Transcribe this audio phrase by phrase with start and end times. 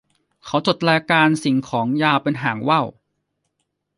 [0.45, 2.87] เขาจดรายการสิ่งของยาวเป็นหางว่าว